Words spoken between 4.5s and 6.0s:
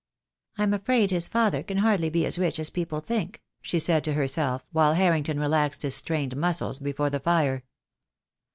while Harrington relaxed his